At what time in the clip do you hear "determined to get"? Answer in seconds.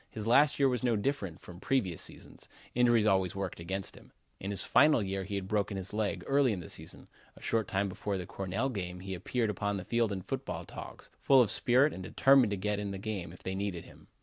12.01-12.79